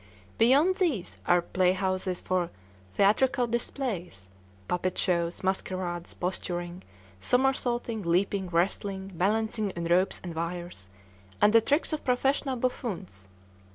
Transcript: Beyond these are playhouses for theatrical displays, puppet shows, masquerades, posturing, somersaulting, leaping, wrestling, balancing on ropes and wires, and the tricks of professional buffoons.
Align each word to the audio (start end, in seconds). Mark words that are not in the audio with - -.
Beyond 0.39 0.77
these 0.77 1.17
are 1.27 1.43
playhouses 1.43 2.21
for 2.21 2.49
theatrical 2.95 3.45
displays, 3.45 4.29
puppet 4.67 4.97
shows, 4.97 5.43
masquerades, 5.43 6.15
posturing, 6.15 6.81
somersaulting, 7.19 8.01
leaping, 8.01 8.47
wrestling, 8.49 9.11
balancing 9.13 9.71
on 9.77 9.83
ropes 9.85 10.19
and 10.23 10.33
wires, 10.33 10.89
and 11.39 11.53
the 11.53 11.61
tricks 11.61 11.93
of 11.93 12.03
professional 12.03 12.55
buffoons. 12.55 13.29